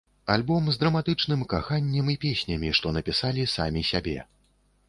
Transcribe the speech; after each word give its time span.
Альбом 0.35 0.69
з 0.75 0.79
драматычным 0.83 1.43
каханнем 1.51 2.09
і 2.13 2.17
песнямі, 2.25 2.73
што 2.81 2.97
напісалі 2.99 3.47
самі 3.55 3.89
сябе. 3.93 4.17